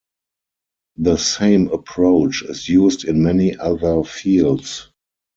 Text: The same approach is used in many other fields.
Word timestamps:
The 0.97 1.17
same 1.17 1.67
approach 1.67 2.41
is 2.41 2.67
used 2.67 3.05
in 3.05 3.21
many 3.21 3.55
other 3.55 4.03
fields. 4.03 4.87